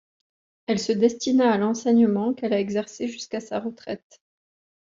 Elle 0.65 0.79
se 0.79 0.93
destina 0.93 1.51
à 1.51 1.57
l’enseignement 1.59 2.33
qu’elle 2.33 2.53
a 2.53 2.59
exercé 2.59 3.07
jusqu’à 3.07 3.39
sa 3.39 3.59
retraite. 3.59 4.19